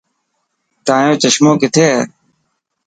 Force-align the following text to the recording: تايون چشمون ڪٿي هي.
تايون 0.85 1.15
چشمون 1.21 1.53
ڪٿي 1.61 1.83
هي. 1.91 2.01